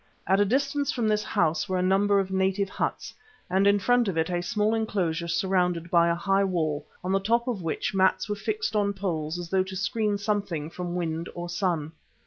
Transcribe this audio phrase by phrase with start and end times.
[0.25, 3.13] At a distance from this house were a number of native huts,
[3.51, 7.19] and in front of it a small enclosure surrounded by a high wall, on the
[7.19, 11.29] top of which mats were fixed on poles as though to screen something from wind
[11.35, 11.91] or sun.